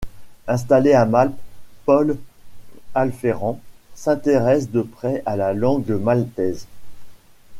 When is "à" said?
0.93-1.05, 5.27-5.35